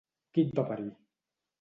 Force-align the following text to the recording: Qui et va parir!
Qui 0.37 0.45
et 0.45 0.57
va 0.61 0.65
parir! 0.71 0.91